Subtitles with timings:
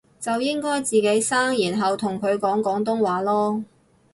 [0.19, 3.63] 就應該自己生然後同佢講廣東話囉